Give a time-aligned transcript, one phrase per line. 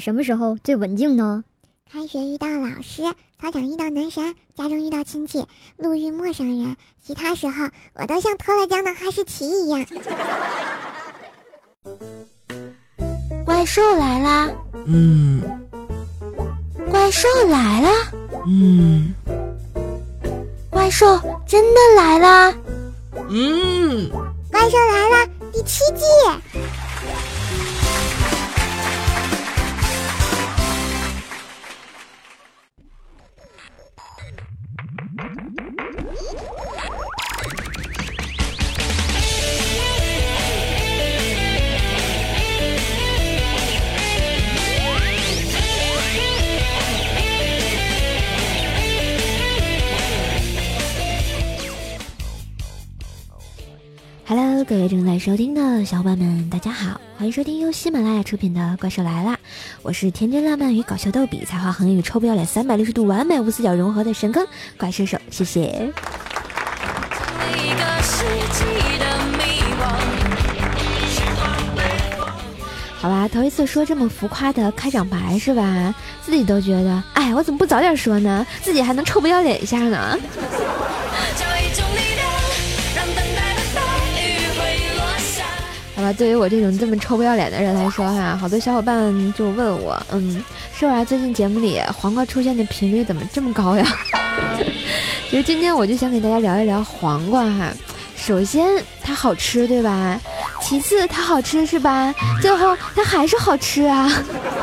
[0.00, 1.44] 什么时候最文静呢？
[1.92, 3.02] 开学遇到老师，
[3.40, 5.44] 操场遇到男神，家中遇到亲戚，
[5.76, 9.84] 路遇陌生人，其他时候我都像脱了缰的哈士奇一样。
[13.44, 14.48] 怪兽来啦！
[14.86, 15.42] 嗯
[16.90, 17.90] 怪兽来啦！
[18.46, 19.14] 嗯
[20.70, 21.06] 怪兽
[21.46, 22.54] 真的来啦！
[23.28, 24.08] 嗯，
[24.50, 26.04] 怪兽来了第七季。
[55.20, 59.34] 收听的小伙伴们，大家好，欢迎收听由喜马拉雅出品的《怪兽来啦》，
[59.82, 64.46] 我是天真烂漫与搞笑逗比，才华横溢与臭不要脸，三百六十度完美无死角融合的神坑
[64.78, 65.92] 怪兽手，谢谢。
[72.96, 75.94] 好吧，头一次说这么浮夸的开场白是吧？
[76.22, 78.46] 自己都觉得，哎，我怎么不早点说呢？
[78.62, 80.18] 自己还能臭不要脸一下呢？
[86.00, 90.42] 好吧，对于我这种这么臭不要脸的人来说哈，好多小伙伴就问我，嗯，
[90.74, 91.04] 是吧？
[91.04, 93.86] 最近节目里黄瓜出现的频率怎么这么高呀？
[95.28, 97.70] 其实今天我就想给大家聊一聊黄瓜哈。
[98.16, 98.66] 首先
[99.02, 100.18] 它好吃，对吧？
[100.62, 102.14] 其次它好吃是吧？
[102.40, 104.10] 最后它还是好吃啊。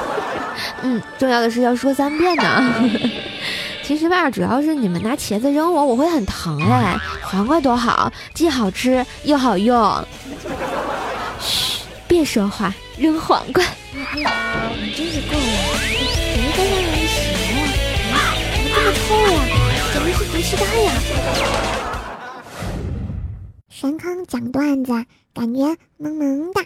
[0.82, 2.74] 嗯，重要的是要说三遍呢。
[3.86, 6.98] 其实吧，主要是你们拿茄子扔我，我会很疼哎。
[7.22, 10.04] 黄瓜多好，既好吃又好用。
[12.18, 13.64] 别说话，扔黄瓜。
[13.94, 14.02] 你
[14.96, 15.78] 真是够了！
[15.78, 17.16] 谁都让人洗
[17.54, 17.62] 呀？
[18.12, 18.18] 啊，
[18.58, 19.46] 怎么这么臭呀？
[19.94, 20.90] 简直是毒气弹呀！
[23.70, 24.92] 神坑讲段子，
[25.32, 26.66] 感觉萌萌的。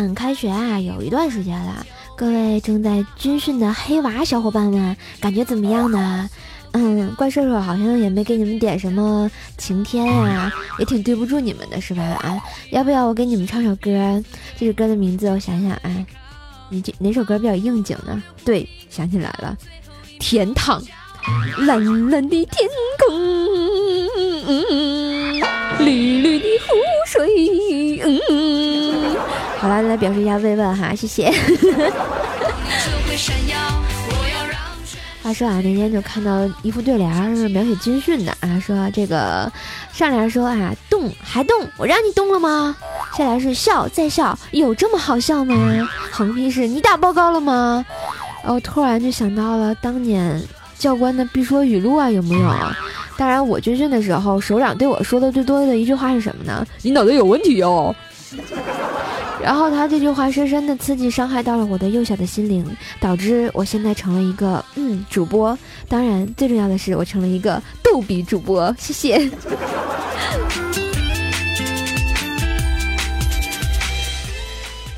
[0.00, 1.84] 看开学啊，有一段时间了，
[2.16, 6.26] 各位正在军训的黑娃小伙伴们，感觉怎么样呢？
[6.72, 12.02] 嗯，怪兽兽好像也没给你们点什么晴天呀、也挺对不住你们的是吧？
[12.02, 14.24] 啊，要不要我给你们唱首歌？
[14.56, 16.06] 这首歌的名字我想想啊，
[16.70, 18.22] 你这哪首歌比较应景呢？
[18.42, 19.54] 对，想起来了，
[20.18, 20.82] 天堂，
[21.58, 22.66] 蓝蓝的天
[23.06, 23.18] 空，
[24.46, 24.89] 嗯
[29.88, 31.32] 来表示一下慰问哈，谢谢。
[35.22, 39.52] 话说啊，那天就看到一副对联是描写军训的啊，说这个
[39.92, 42.74] 上联说啊动还动，我让你动了吗？
[43.16, 45.54] 下联是笑再笑，有这么好笑吗？
[46.10, 47.84] 横批是你打报告了吗？
[48.42, 50.42] 然后突然就想到了当年
[50.78, 52.50] 教官的必说语录啊，有没有？
[53.18, 56.66] 当然，我军训的时候，首长对我说的最多的一句话是什么呢？
[56.80, 57.94] 你脑袋有问题哦。
[59.42, 62.64] 然后他这句话深深的刺激伤害到了我的幼小的心灵，
[63.00, 65.58] 导致我现在成了一个嗯主播。
[65.88, 68.74] 当然，最重要的是我成了一个逗比主播。
[68.78, 69.16] 谢谢。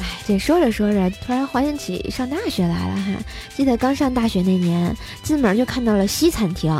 [0.01, 3.13] 哎，这说着说着，突然怀念起上大学来了哈。
[3.57, 6.71] 记得刚上大学那年，进门就看到了西餐厅，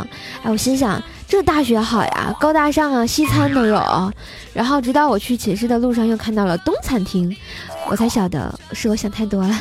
[0.43, 1.03] 哎，我心想
[1.33, 4.13] 这大学好呀，高大上啊，西餐都有。
[4.53, 7.35] 然后直到我去寝室的路上，又看到了东餐厅，
[7.89, 9.57] 我才晓得是我想太多了。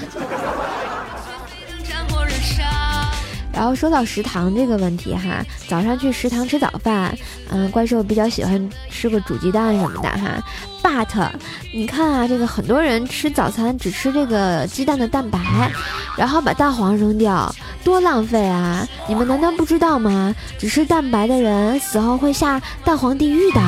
[3.54, 7.18] 然后说到食堂这个问题哈，早上去食堂吃早饭，
[7.50, 10.44] 嗯，怪兽比较喜欢吃个煮鸡蛋什么的哈。
[10.84, 11.29] But
[11.74, 15.40] 你看啊，这个很多人吃早餐只吃这个鸡蛋的蛋白，
[16.17, 18.87] 然后把蛋黄扔掉，多浪费啊！
[19.07, 20.33] 你们难道不知道吗？
[20.57, 23.61] 只吃蛋白的人死后会下蛋黄地狱的，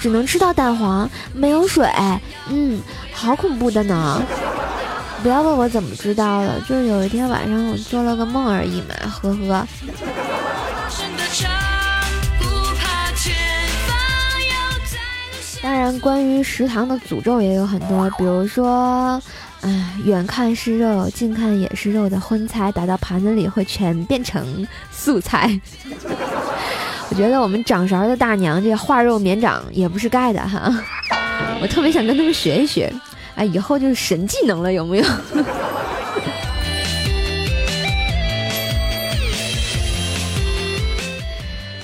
[0.00, 1.88] 只能吃到蛋黄，没有水。
[2.48, 2.80] 嗯，
[3.12, 4.22] 好恐怖的呢！
[5.22, 9.66] 不要问我怎么知道的，就是有一天晚上我做了个梦而已嘛，呵呵。
[15.62, 19.20] 当然，关于食堂的诅咒也有很多，比如说，
[19.62, 25.60] 哎，远看是肉，近看也是肉的荤菜，打到盘子里会全变成素菜。
[27.10, 30.72] 我觉得我们掌勺的大娘这化肉绵掌也不是盖的哈，
[31.60, 32.92] 我特别想跟他们学一学，
[33.34, 35.04] 哎，以后就是神技能了，有没有？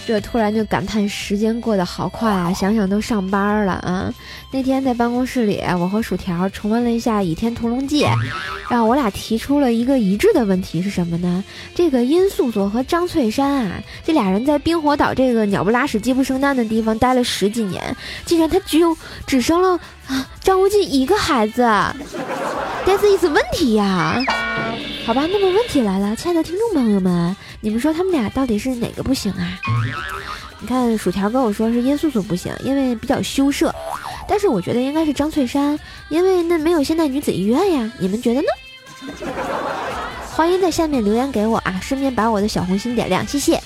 [0.06, 2.52] 这突然就感叹时间过得好快啊！
[2.52, 4.14] 想想都上班了啊！
[4.52, 8.04] 那天在办公室里，我和薯条重温了一下《倚天屠龙记》，
[8.70, 11.42] 然后我俩提出了一个一致的问题是什么呢？
[11.74, 19.70] 这个殷素素和张翠山啊，这俩人在冰火岛这个鸟不拉屎、鸡不生蛋的地方待了十几年，竟然他只有只生了
[20.06, 21.68] 啊张无忌一个孩子，
[22.86, 24.22] 这是一次问题呀！
[25.04, 27.36] 好吧，那么问题来了，亲爱的听众朋友们。
[27.66, 29.58] 你们说他们俩到底是哪个不行啊？
[30.60, 33.74] 你看薯条跟我说是殷素素不行，因为比较羞涩，
[34.28, 35.76] 但是我觉得应该是张翠山，
[36.08, 37.90] 因为那没有现代女子医院呀。
[37.98, 38.46] 你们觉得呢？
[40.30, 43.60] 欢迎在下面留言给我啊，顺便把我的小红心点亮，谢谢。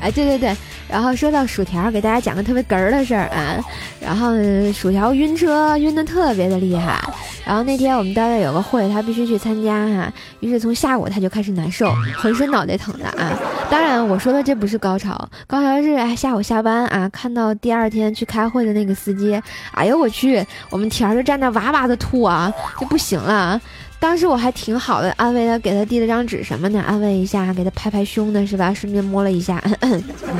[0.00, 0.56] 哎，对对对。
[0.94, 3.58] 然后说到薯条，给大家讲个特别哏儿的事儿啊。
[4.00, 4.32] 然后
[4.72, 7.02] 薯条晕车晕的特别的厉害。
[7.44, 10.12] 然后那天我们单位有个会，他必须去参加哈。
[10.38, 13.36] 于是从下午他就开始难受，浑身脑袋疼的啊。
[13.68, 19.42] 当然我说的这不是高潮，高潮是下午下班啊，看到第二天去开会的那个司机，
[19.72, 23.60] 哎呦我去，我们田儿就站那哇哇的吐啊，就不行了。
[24.04, 28.72] 当时我还挺好的，安慰他，给他递了张纸什么的，安慰一下，给他拍拍胸的是吧？
[28.74, 29.88] 顺便摸了一下， 那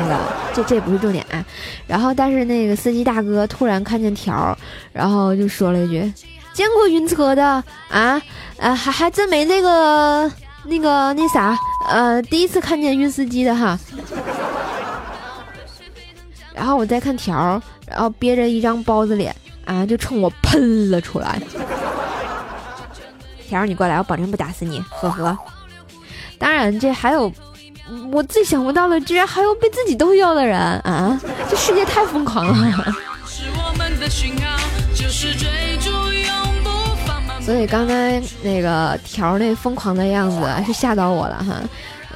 [0.06, 0.18] 个
[0.52, 1.42] 这这不是重点啊。
[1.86, 4.54] 然后，但是那个司机大哥突然看见条，
[4.92, 6.12] 然后就说了一句
[6.52, 8.20] ：“见过晕车的啊？
[8.58, 10.30] 啊，还还真没那个
[10.64, 11.58] 那个那啥，
[11.88, 13.78] 呃，第一次看见晕司机的哈。”
[16.54, 19.34] 然后我再看条，然后憋着一张包子脸
[19.64, 21.40] 啊，就冲我喷了出来。
[23.48, 25.36] 条儿，你过来，我保证不打死你，呵呵。
[26.38, 27.32] 当然，这还有
[28.10, 31.20] 我最想不到的，居然还有被自己逗笑的人啊！
[31.48, 32.94] 这世界太疯狂了。
[37.42, 41.60] 所以刚才那个条儿那疯狂的样子是吓到我了哈。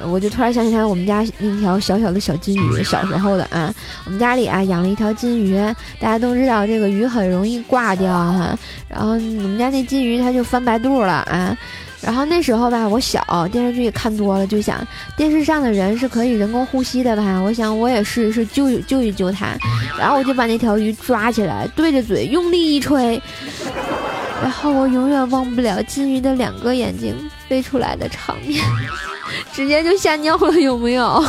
[0.07, 3.73] 我就突然想起来，我们家那条小小的小金鱼，小时候的啊，
[4.05, 5.55] 我们家里啊养了一条金鱼，
[5.99, 8.57] 大家都知道这个鱼很容易挂掉哈，
[8.87, 11.57] 然后我们家那金鱼它就翻白肚了啊，
[12.01, 14.85] 然后那时候吧，我小电视剧也看多了，就想
[15.17, 19.47] 电视上的人是可以人工呼吸的吧，我想我也试一试救救一救它，
[19.97, 23.21] 然后我就把那条鱼抓起来，对着嘴用力一吹，
[24.41, 27.13] 然后我永远忘不了金鱼的两个眼睛
[27.47, 28.63] 飞出来的场面。
[29.51, 31.23] 直接就吓尿了，有没有？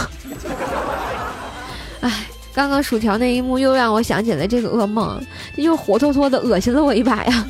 [2.01, 5.21] 哎，刚刚薯条那一幕又让我想起了这个噩梦，
[5.57, 7.47] 又活脱脱的恶心了我一把呀。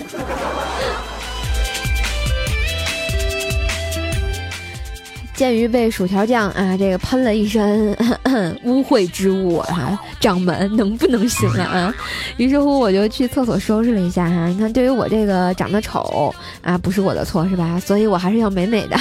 [5.40, 7.96] 鉴于被薯条酱啊这个喷了一身
[8.62, 11.94] 污秽之物啊，掌门能不能行了啊？
[12.37, 14.48] 于是乎我就去厕所收拾了一下哈。
[14.48, 17.81] 你看，对于我这个长得丑啊，不是我的错是吧？
[17.81, 18.98] 所以我还是要美美的。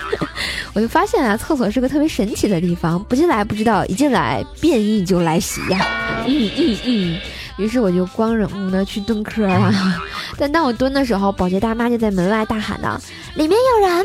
[0.72, 5.86] 我就发现啊，厕所是个特别神奇的地方，不进来不知道，一进来变异就来袭呀。
[6.26, 7.18] 嗯嗯嗯。
[7.58, 9.70] 于是我就光荣的去蹲坑了。
[10.38, 12.98] 但当我蹲的时候，保洁大妈就在门外大喊道
[13.36, 14.04] ：“里面有人吗？”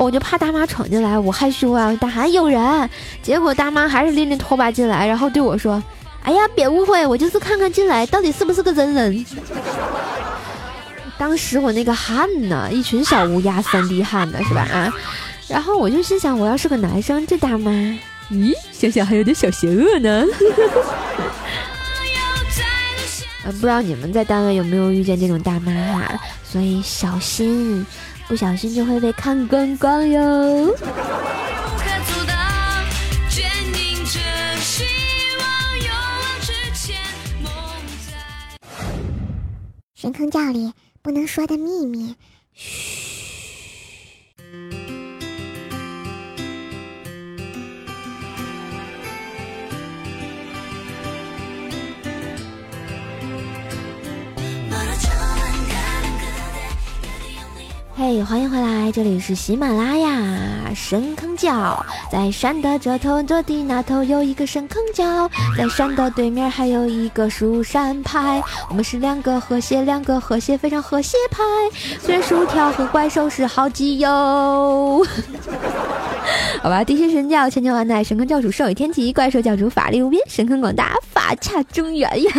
[0.00, 2.90] 我就怕大妈闯进来，我害羞啊，大喊有人。
[3.22, 5.82] 结果大妈还是拎着拖把进来，然后对我说
[6.22, 9.26] ：“哎呀，别误会，我就是看看进来到底是不是个真人。
[11.18, 14.62] ”当时我那个汗呢，一群小乌鸦三滴汗的是吧？
[14.72, 14.94] 啊，
[15.48, 17.70] 然后我就心想，我要是个男生，这大妈，
[18.30, 20.24] 咦，想想还有点小邪恶呢。
[23.46, 26.20] 不知道你们在单位有没有遇见这种大妈啊？
[26.44, 27.84] 所以小心。
[28.28, 30.76] 不小心就会被看光光哟。
[39.94, 42.14] 神坑教里不能说的秘密，
[42.52, 42.97] 嘘。
[58.00, 68.40] 嘿，欢迎回来，这里是喜马拉雅深坑角，在山的这头，这地那头有一个深坑角，在山的对面还有一个蜀山派，
[68.70, 71.42] 我们是两个和谐，两个和谐，非常和谐派。
[72.00, 75.04] 虽然薯条和怪兽是好基友，
[76.62, 82.30] 好吧，地心神教千秋万代，神坑教主寿与天齐，怪兽教主法力无边，神坑广大法恰中原呀。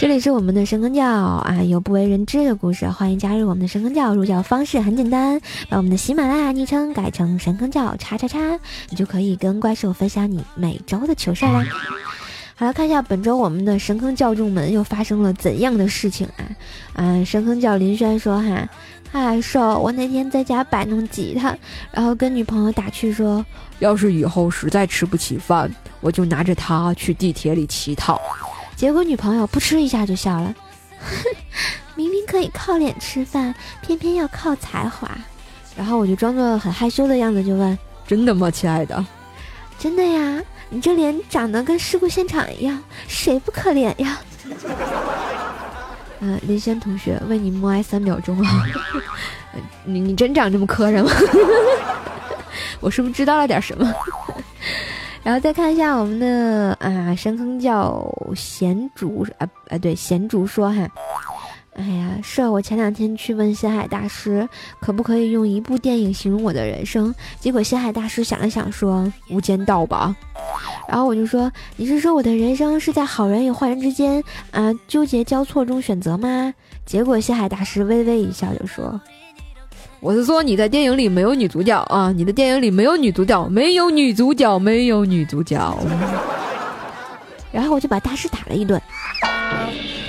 [0.00, 4.14] 这里是我们的神坑教啊，有不为人知的故事，欢迎加入我们的神坑教。
[4.14, 5.38] 入教方式很简单，
[5.68, 11.62] 把我们的喜马拉雅昵称改成神坑教叉叉叉，你就可以跟怪兽分享你每周的糗事啦。
[12.56, 16.48] 好了，看一下本周我们的神坑教众们又发生了怎样的事情啊？
[16.94, 18.66] 嗯，神坑教林轩说哈，
[19.12, 21.54] 嗨瘦，我那天在家摆弄吉他，
[21.92, 23.44] 然后跟女朋友打趣说，
[23.80, 28.18] 要是以后实在吃不起饭，我就拿着它去地铁里乞讨。
[28.80, 30.54] 结果女朋友噗嗤一下就笑了，
[31.94, 35.06] 明明可以靠脸吃饭，偏偏要靠才华。
[35.76, 39.04] 然后我就装作很害羞的样子就问，真的吗，亲爱的？
[39.78, 40.42] 真的呀。
[40.70, 44.18] 你这脸长得跟事故现场一样，谁不可怜呀？
[46.20, 48.66] 嗯， 林轩同学为你默哀三秒钟啊！
[49.84, 51.10] 你你真长这么磕碜吗？
[52.80, 53.94] 我是不是知道了点什么？
[55.22, 60.88] 然后再看一下我们的啊，深坑叫贤竹啊啊，对，贤竹说哈。
[61.74, 64.46] 哎呀，是，我前两天去问星海大师，
[64.80, 67.14] 可不可以用一部电影形容我的人生？
[67.38, 70.14] 结果星海大师想了想，说《无间道》吧。
[70.88, 76.52] 然后我就说，你是说我的人生是在好人与坏人之间啊纠结交错中选择吗？
[76.84, 79.00] 结果星海大师微微一笑，就说
[80.00, 85.76] ：“我是说你在电影里没有女主角啊，你的电影里没有女主角，没有女主角，没有女主角。”
[87.52, 88.80] 然后我就把大师打了一顿。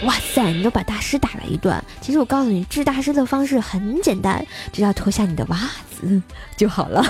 [0.03, 0.51] 哇塞！
[0.51, 1.75] 你都把大师打了一顿。
[1.99, 5.57] 其实我告诉你，治大师的方式很简单，只要脱下你的袜
[5.89, 6.21] 子
[6.55, 7.05] 就好了。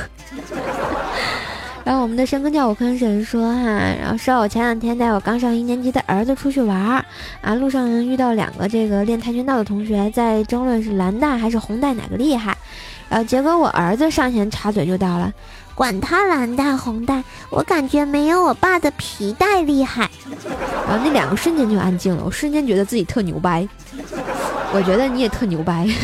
[1.84, 3.62] 然后我们的深坑叫我坑神说哈，
[4.00, 7.06] 然后说我前两天带我刚上一年级的儿子出去玩儿
[7.42, 12.56] 啊，路上遇到两个这个练跆拳道的同学在争论是蓝带还是红带哪个厉害，
[13.10, 15.32] 然后结果我儿子上前插嘴就到了。
[15.74, 20.08] 管他蓝带红带，我感觉没有我爸的皮带厉害。
[20.88, 23.68] 然后那两个瞬间就安静了，我瞬间觉得自己特牛掰。
[24.74, 25.88] 我觉得你也特牛掰。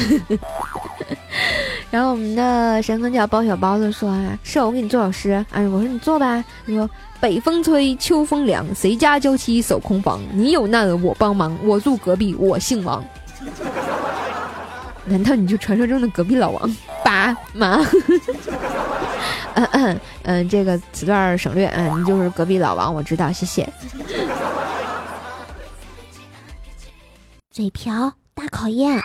[1.90, 5.46] 然后我们的神坑叫包小包子说啊，是我给你做首诗。
[5.52, 6.44] 哎，我说你做吧。
[6.66, 6.90] 他说
[7.20, 10.22] 北风吹，秋风凉，谁家娇妻守空房？
[10.34, 13.04] 你有难我帮忙，我住隔壁，我姓王。
[15.06, 16.76] 难道你就传说中的隔壁老王？
[17.06, 17.82] 爸妈？
[19.56, 21.68] 嗯嗯嗯，这个此段省略。
[21.68, 23.68] 嗯，你就是隔壁老王，我知道，谢谢。
[27.50, 29.02] 嘴瓢大考验。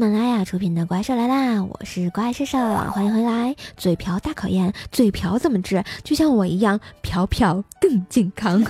[0.00, 3.54] 马拉雅出品的《怪兽来啦》，我是怪兽兽，欢迎回来。
[3.76, 5.84] 嘴瓢大考验，嘴瓢怎么治？
[6.02, 8.64] 就像我一样，瓢瓢更健康。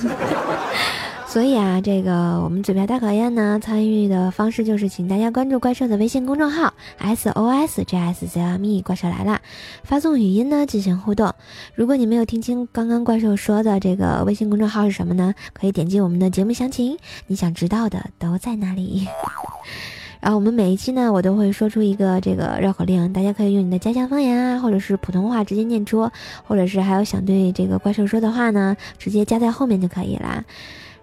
[1.29, 9.41] 所以啊，这个我们嘴瓢大考验呢，参与的方式就是请大家关注怪兽的微信公众号 SOSJSZME 怪兽来啦，
[9.85, 11.33] 发送语音呢进行互动。
[11.77, 15.33] 如果你没有听清刚刚怪兽说的这个微信公众号是什么呢？
[15.53, 19.07] 可以点击我们的节目详情，你想知道的都在那里。
[20.21, 26.11] 然后我们每一期呢，我都会说出一个这个绕口令，大家可以用你的家乡方言啊，或者是普通话直接念出，
[26.47, 30.45] 或者是还有想对这个怪兽说的话呢，直接加在后面就可以啦。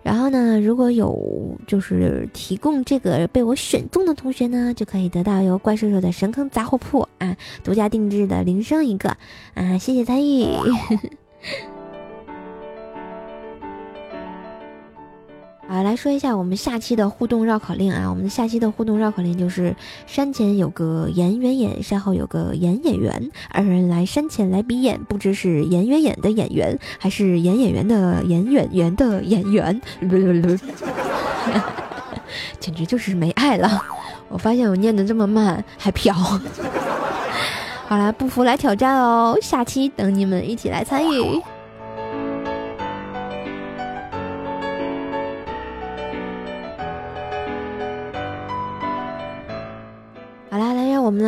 [0.03, 9.09] 然后呢，如果有就是提供这个被我选中的同学呢，就可以得到由怪兽兽的神坑杂货铺啊独家定制的铃声一个
[9.53, 10.45] 啊，谢谢参与。
[15.67, 18.09] 啊，来说一下我们下期的互动绕口令啊！
[18.09, 29.81] 我们下期的互动绕口令就是：山前有个演员演，山后有个演演员，二人来山前来比演，不知是演员演的演员，还是演演员的演演员的演员。
[29.99, 30.57] 不不不，
[32.61, 33.69] 简直就是没爱了！
[34.29, 36.13] 我发现我念的这么慢还飘。
[37.87, 39.37] 好啦，不服来挑战哦！
[39.41, 41.41] 下期等你们一起来参与。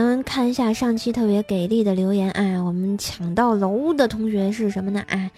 [0.09, 2.63] 们看一下上期特别给力的留言啊！
[2.63, 5.03] 我们抢到楼的同学是什么呢？
[5.07, 5.29] 啊，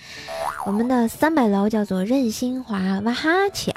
[0.65, 3.73] 我们的三百楼叫做任新华，哇哈抢，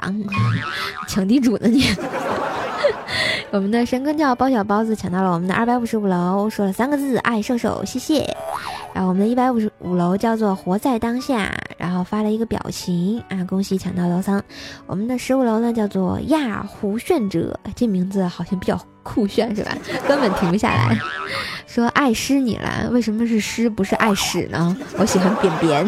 [1.08, 1.82] 抢地主呢你！
[3.50, 8.36] 我们的神坑叫包小包子抢到了我们的二百五十五楼，说了三个字爱瘦瘦，谢谢。
[8.92, 14.40] 然后我们的一百五十五楼叫做活在当下，然后发了一个表情啊，恭喜抢到楼层。
[14.86, 19.76] 我们的十五楼呢叫做亚胡炫者，这名字好像比较酷炫是吧？
[20.06, 20.96] 根本停不下来。
[21.66, 24.76] 说爱诗你了，为什么是诗不是爱屎呢？
[24.96, 25.84] 我喜欢扁扁。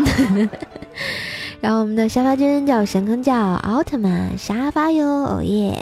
[1.61, 5.75] 然后我们的沙发君叫神坑叫奥特曼沙发哟，哦耶！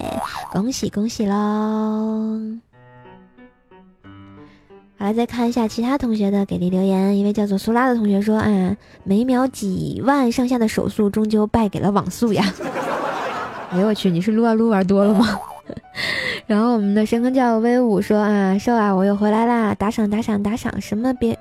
[0.53, 2.41] 恭喜恭喜喽！
[4.97, 7.19] 好了，再看一下其他同学的给力留言。
[7.19, 12.45] 一位叫做苏拉的同学说：“啊，每秒几万上下的手速，终究败给了网速呀！”
[13.71, 15.39] 哎呦我去，你是撸啊撸玩多了吗？
[16.47, 19.75] 然后我们的神坑叫威武说：“啊，瘦啊，我又回来啦！
[19.75, 21.37] 打赏打赏打赏，什么别，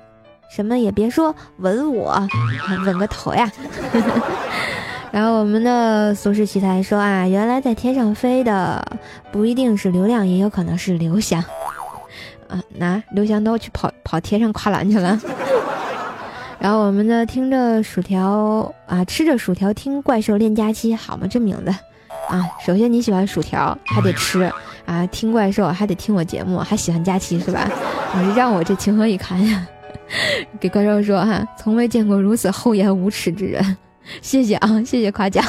[0.54, 2.28] 什么也别说，吻我，
[2.86, 3.50] 吻个头呀！”
[5.10, 8.84] 然后我们的俗世奇才说：“啊，原来在天上飞的
[9.32, 11.42] 不一定是流量，也有可能是刘翔。
[12.48, 15.20] ”啊，拿刘翔都去跑跑天上跨栏去了。
[16.60, 21.26] 然后我们的听着薯条啊，吃着薯条听怪兽练假期，好吗？
[21.28, 21.70] 这名字
[22.28, 24.50] 啊，首先你喜欢薯条，还得吃
[24.86, 27.68] 啊，听怪兽还得听我节目，还喜欢假期是吧？
[28.14, 29.66] 你让我这情何以堪呀！
[30.60, 33.76] 给怪兽说哈，从未见过如此厚颜无耻之人，
[34.20, 35.44] 谢谢啊，谢谢夸奖。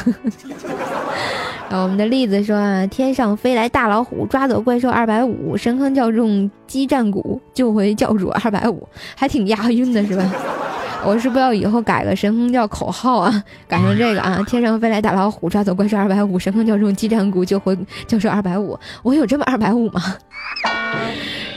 [1.70, 10.24] 然 后我们的栗子说啊，天上飞来大老虎，抓走怪兽二百五，神坑教众激战鼓，救回教主二百五，还挺押韵的是吧？
[11.06, 13.44] 我是不是要以后改个神坑教口号啊？
[13.68, 18.80] 改成这个啊，天上飞来大老虎，抓走怪兽二百五，神坑教众激战鼓，救回教授二百五。
[19.04, 20.02] 我有这么二百五吗？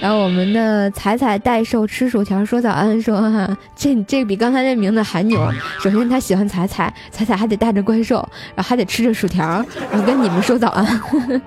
[0.00, 5.38] 然后我们的彩彩代售吃薯条说早安说哈，这这比刚才那名字还牛。
[5.80, 8.16] 首先他喜欢彩彩，彩彩还得带着怪兽，
[8.54, 9.44] 然后还得吃着薯条，
[9.90, 10.86] 然后跟你们说早安。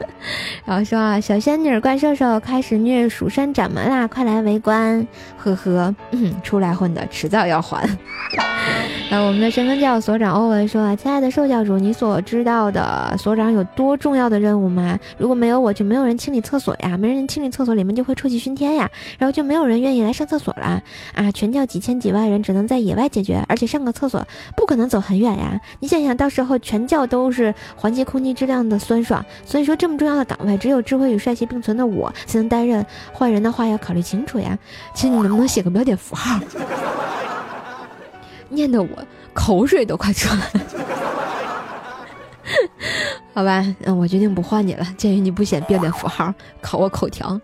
[0.65, 5.05] 然后说啊，小仙女怪兽兽开始虐蜀山掌门啦，快来围观！
[5.37, 7.87] 呵呵，嗯，出来混的迟早要还。
[9.09, 14.97] 然后我们的神坑教所长欧文说啊，亲爱的兽教主，你所知道的所长有多重要的任务吗？
[15.17, 20.81] 如果没有我，就没有人清理厕所呀，没人清理厕所，里面就会臭气熏天呀，然后就没有人愿意来上厕所了
[21.13, 21.31] 啊！
[21.31, 25.61] 全教几千几万人只能在野外解决，而且上个厕所不可能走很远呀。
[25.79, 32.83] 你想想到时候全教都是环境空气质量的酸爽，所以说这么重要的岗位，只有智慧与帅气并存的我才能担任。
[33.13, 34.57] 换人的话要考虑清楚呀。
[34.95, 36.39] 其实你能不能写个标点符号？
[38.49, 38.89] 念得我
[39.33, 40.80] 口水都快出来了。
[43.33, 44.85] 好吧，嗯，我决定不换你了。
[44.97, 47.39] 鉴于你不写标点符号，考我口条。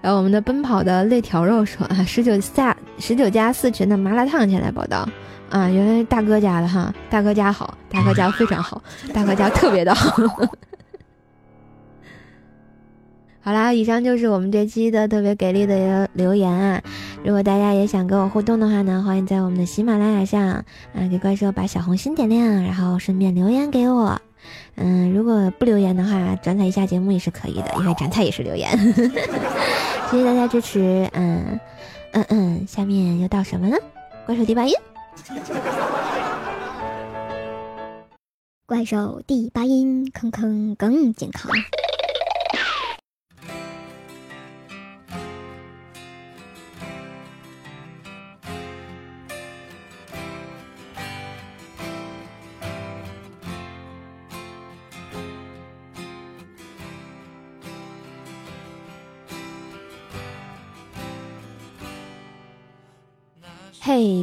[0.00, 5.08] 然后我们的奔跑的肋条肉说啊，十九下十九加四群的麻辣烫前来报道
[5.50, 8.80] 啊，原来大哥家的哈，大哥家好，大哥家非常好，
[9.12, 10.16] 大哥家特别的好。
[13.44, 16.80] 好啦，以上就是我们这期的特别给力的留言啊！
[17.22, 20.64] 如果大家也想跟我互动的话呢，欢迎在我们的喜马拉雅上啊
[21.10, 24.18] 给怪兽把小红心点亮，然后顺便留言给我。
[24.76, 28.70] 嗯，如果不留言的话，转载一下节目也是可以的，因为转载也是留言。
[30.10, 31.60] 谢谢大家支持，嗯
[32.12, 33.76] 嗯嗯，下面又到什么呢？
[34.24, 34.72] 怪兽第八音，
[38.64, 41.50] 怪兽第八音，坑坑更健康。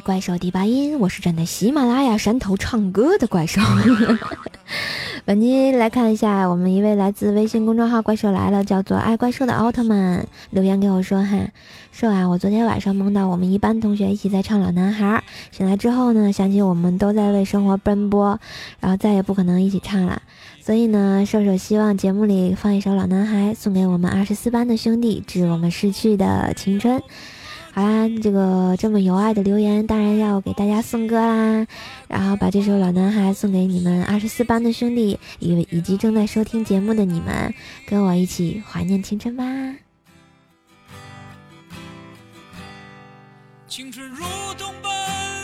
[0.04, 3.62] 怪兽第八音，我是站在喜马拉雅山头唱歌的怪兽。
[5.26, 11.38] 本期来看一下，我们一位来自微信公众号“怪兽来了”，叫做“爱怪兽”的奥特曼留言给我说：“哈，
[11.92, 15.24] 说啊，我昨天晚上梦到我们一班同学一起在唱《老男孩》，
[15.56, 18.40] 醒来之后呢，想起我们都在为生活奔波，
[18.80, 20.22] 然后再也不可能一起唱了。
[20.60, 27.02] 所以呢，兽兽希望节目里放一首《老男孩》，送给我们二十四班的兄弟，致我们逝去的青春。”
[27.74, 31.66] 好啦，这个这么有爱的留言，当然要给大家送歌啦。
[32.10, 37.54] 然后把这首《老男孩》送给你们二十四班的兄弟，以以及正在收听节目的你们，
[37.88, 39.44] 跟我一起怀念青春吧。
[43.70, 44.18] 青春如
[44.58, 44.92] 同奔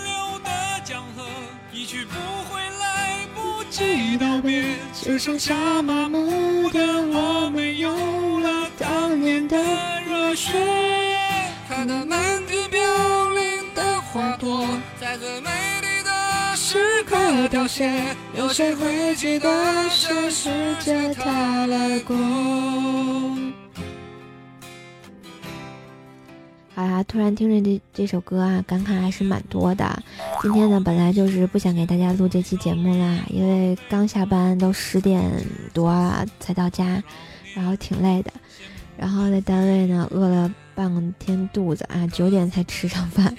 [0.04, 0.52] 流的
[0.84, 1.24] 江河，
[1.72, 2.12] 一去不
[2.50, 7.47] 回，来不及道别，只剩下麻木的我，
[17.38, 17.88] 时刻凋谢，
[18.36, 19.48] 有谁会记得
[19.90, 22.18] 这世界它来过？
[26.74, 30.02] 好啦，突然听着这这首歌啊，感慨还是蛮多的。
[30.42, 35.22] 今天呢，本来就是不想给大家录这期节目啦，因为刚下班都十点
[35.76, 37.04] 多了才到家，
[37.54, 38.32] 然后挺累的。
[38.98, 43.32] 然后在单位呢，饿了半天肚子啊，九点才吃上饭。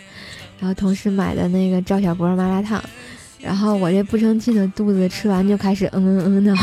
[0.61, 2.83] 然后同事买的那个赵小波麻辣烫，
[3.41, 6.55] 然后我这不争气的肚子吃完就开始嗯嗯嗯的，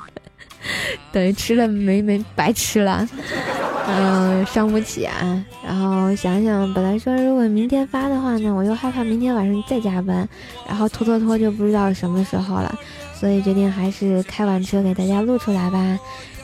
[1.12, 3.08] 等于吃了没没白吃了，
[3.86, 5.44] 嗯，伤不起啊。
[5.64, 10.28] 然后想想，本来说如果明天发的话呢，我又害怕明天晚上再加班，
[10.66, 12.78] 然后拖拖拖就不知道什么时候了，
[13.14, 15.98] 所以决定还是开完车给大家录出来吧。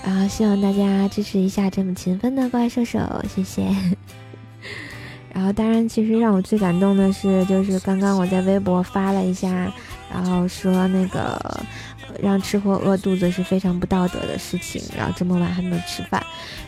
[0.05, 3.01] 然后希望大家支持一下这么勤奋的怪兽手，
[3.35, 3.65] 谢谢。
[5.39, 9.73] 然后当然，其实让我最感动的是，就是刚刚我在微博发了一下，
[10.13, 11.41] 然后说那个
[12.21, 16.21] 让吃货饿肚子是非常不道德的事情，然后这么晚还没有吃饭。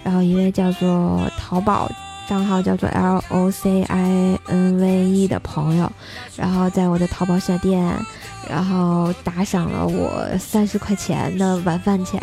[0.05, 1.91] 然后一位叫做淘宝
[2.29, 5.91] 账号叫做 L O C I N V E 的朋友，
[6.37, 7.93] 然后在我的淘宝小店，
[8.49, 12.23] 然后打赏了我三十块钱的晚饭钱。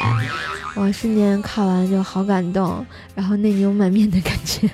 [0.76, 4.70] 我瞬间看完就好感动，然后内牛满面的感觉。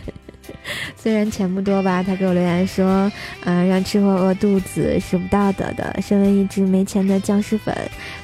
[0.95, 3.11] 虽然钱不多吧，他给我留言说，
[3.43, 5.99] 嗯，让吃货饿肚子是不道德的。
[6.01, 7.75] 身为一只没钱的僵尸粉，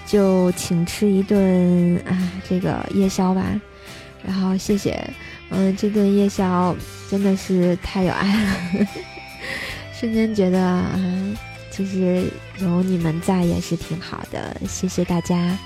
[0.06, 3.44] 就请吃一顿啊，这个夜宵吧。
[4.24, 5.02] 然后谢谢，
[5.50, 6.76] 嗯，这顿夜宵
[7.10, 8.88] 真的是太有爱了，
[9.94, 11.00] 瞬间觉得啊，
[11.72, 12.24] 其实
[12.60, 14.56] 有你们在也是挺好的。
[14.68, 15.58] 谢谢大家。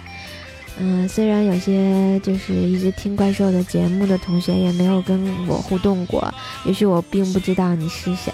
[0.80, 6.34] 嗯，虽然有些就是一直听怪兽的节目的同学也没有跟我互动过，
[6.66, 8.34] 也许我并不知道你是谁，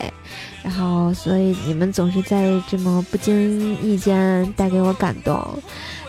[0.63, 5.61] 然后所以你们总是在这么不经意间带给我感动，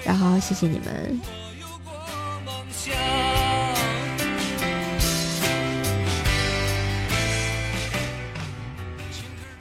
[0.05, 1.21] 然后谢谢你们。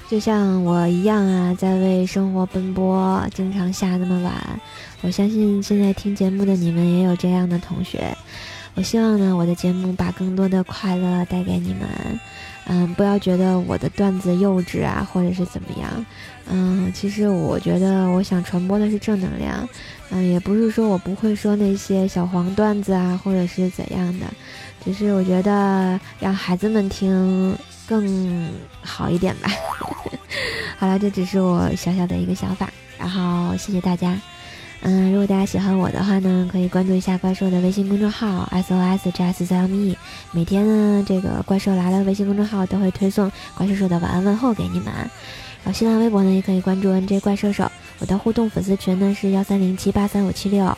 [0.08, 4.60] 就像我一样啊，在为生活奔波，经常下那么晚。
[5.02, 8.16] 我相信现在听节目的你们也有这样的同学。
[8.76, 11.88] 我希望呢，我的节目把更多的快乐带给你们。
[12.66, 16.06] 嗯，不要觉得我的段子幼稚啊，或者是怎么样。
[16.48, 19.68] 嗯，其实我觉得我想传播的是正能量。
[20.12, 24.26] 嗯，也不是说我不会说那些小黄段子啊，或者是怎样的。
[24.86, 27.58] 只是我觉得让孩子们听
[27.88, 28.48] 更
[28.82, 29.50] 好一点吧。
[30.78, 34.16] 好了，这只是我小小的一个想法，然后谢谢大家。
[34.82, 39.98] 嗯，如果大家喜欢我的话呢，可以关注一下怪兽的微信公众号 S O S J S 三 M E。
[40.32, 44.88] 每天呢，这个怪兽来了微信公众号都会推送怪兽手的晚安问候给你们。
[45.64, 47.70] 然后新浪微博呢，也可以关注 N J 怪兽手。
[48.00, 50.64] 我的互动粉丝群呢是幺三零七八三五七六。
[50.64, 50.78] 啊，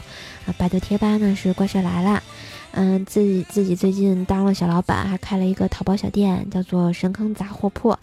[0.57, 2.23] 百度贴吧呢是怪兽来了。
[2.71, 7.95] 嗯，自己自己最近当了小老板，还开了一个淘宝小店，叫做神坑杂货铺，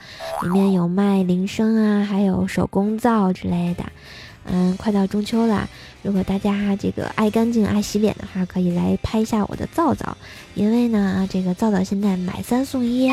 [0.43, 3.85] 里面有卖铃声啊，还有手工皂之类的。
[4.51, 5.69] 嗯，快到中秋了，
[6.03, 10.17] 如果大家这个爱干净、爱洗脸的话，可以来拍一下我的皂皂，
[10.55, 13.11] 因为呢，这个皂皂现在买三送一，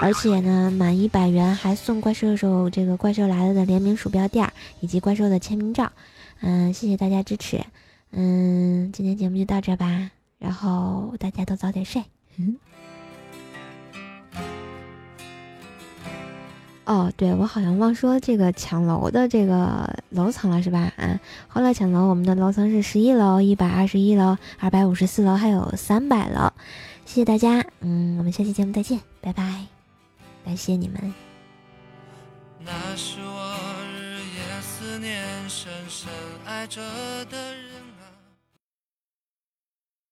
[0.00, 5.92] 而且呢，满一百元还送怪兽手这个怪兽来了的联名鼠标垫以及怪兽的签名照。
[6.40, 7.60] 嗯，谢谢大家支持。
[8.12, 10.10] 嗯，今天节目就到这吧。
[10.38, 12.02] 然后大家都早点睡。
[16.88, 20.90] 哦，对，我好像忘说这个抢楼的这个楼层了，是吧？
[20.96, 26.50] 啊，后来抢楼，我们的楼层是十一楼、一百二十一楼、二百五十四楼，还有三百楼。
[27.04, 29.66] 谢谢大家，嗯，我们下期节目再见，拜拜，
[30.46, 31.12] 感谢你们。
[32.64, 33.54] 那是我
[33.92, 36.08] 日夜思念、深深
[36.46, 36.80] 爱着
[37.30, 37.57] 的人。